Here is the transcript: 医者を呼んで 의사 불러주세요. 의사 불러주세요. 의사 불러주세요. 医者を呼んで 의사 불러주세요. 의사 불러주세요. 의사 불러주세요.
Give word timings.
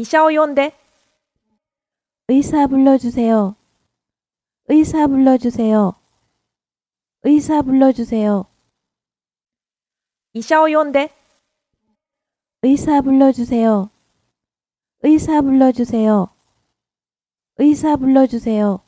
医者を呼んで 0.00 0.74
의사 2.26 2.66
불러주세요. 2.66 3.54
의사 4.68 5.06
불러주세요. 5.06 5.94
의사 7.22 7.60
불러주세요. 7.60 8.46
医者を呼んで 10.32 11.14
의사 12.62 13.02
불러주세요. 13.02 13.90
의사 15.02 15.42
불러주세요. 15.42 16.30
의사 17.58 17.96
불러주세요. 17.96 18.82